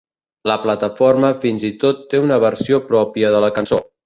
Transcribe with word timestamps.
La 0.51 0.53
plataforma 0.63 1.29
fins 1.43 1.67
i 1.69 1.71
tot 1.85 2.01
té 2.15 2.23
una 2.25 2.41
versió 2.45 2.81
pròpia 2.89 3.35
de 3.39 3.45
la 3.47 3.53
cançó. 3.61 3.83